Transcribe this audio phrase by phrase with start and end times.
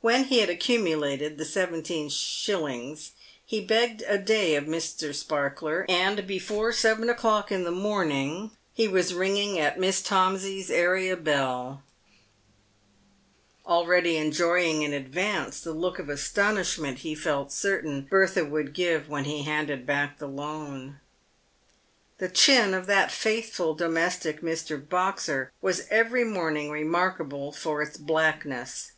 [0.00, 3.12] When he had accumu lated the seventeen shillings,
[3.46, 5.14] he begged a day of Mr.
[5.14, 11.16] Sparkler, and before seven o'clock in the morning he was ringing at Miss Tomsey's area
[11.16, 11.84] bell,
[13.64, 19.26] already enjoying in advance the look of astonishment he felt certain Bertha would give when
[19.26, 20.98] he handed back the loan.
[22.18, 24.76] The chin of that faithful domestic, Mr.
[24.88, 28.90] Boxer, was every morning remarkable for its blackness.